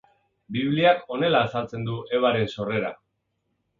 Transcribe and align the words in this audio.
Bibliak 0.55 1.03
honela 1.15 1.43
azaltzen 1.49 1.85
du 1.91 1.99
Evaren 2.21 2.51
sorrera. 2.57 2.91